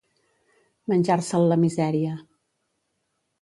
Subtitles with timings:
[0.93, 2.17] Menjar-se'l la misèria.